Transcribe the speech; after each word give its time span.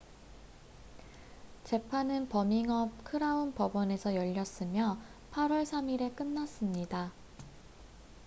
재판은 1.63 2.27
버밍엄 2.27 2.91
크라운 3.03 3.53
법원에서 3.53 4.15
열렸으며 4.15 4.97
8월 5.31 5.61
3일에 5.61 6.15
끝났습니다 6.15 7.11